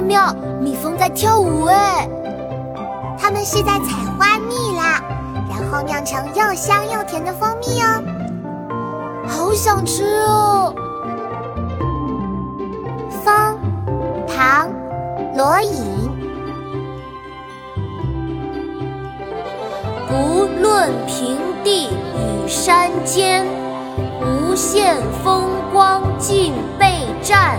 [0.00, 2.08] 喵喵，蜜蜂在跳舞哎！
[3.18, 5.02] 它们是在采花蜜啦，
[5.48, 8.02] 然后酿成又香又甜的蜂蜜哦。
[9.26, 10.74] 好想吃哦！
[13.24, 13.58] 风，
[14.26, 14.68] 唐，
[15.34, 16.10] 罗隐。
[20.08, 23.46] 不论平地与山尖，
[24.20, 27.58] 无限风光尽被占。